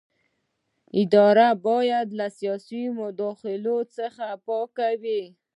[1.01, 5.21] اداره باید له سیاسي مداخلو څخه پاکه وي.